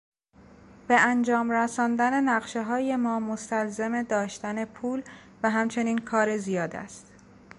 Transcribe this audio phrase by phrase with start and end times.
[0.87, 5.03] به انجام رساندن نقشههای ما مستلزم داشتن پول
[5.43, 7.11] و همچنین کار زیاد است.